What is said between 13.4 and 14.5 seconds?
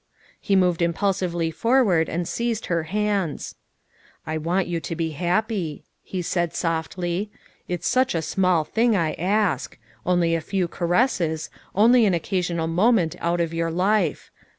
of your life.